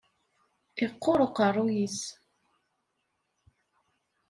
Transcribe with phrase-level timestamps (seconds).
[0.85, 1.99] Iqquṛ uqeṛṛuy-is.